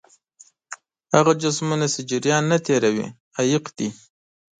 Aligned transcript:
هغه 1.15 1.33
جسمونه 1.41 1.85
چې 1.93 2.01
جریان 2.09 2.43
نه 2.51 2.57
تیروي 2.65 3.07
عایق 3.37 3.65
دي. 3.77 3.89